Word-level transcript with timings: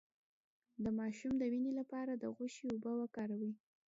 د 0.83 0.85
ماشوم 0.99 1.33
د 1.37 1.43
وینې 1.51 1.71
لپاره 1.79 2.11
د 2.15 2.23
غوښې 2.35 2.65
اوبه 2.71 2.91
ورکړئ 2.97 3.49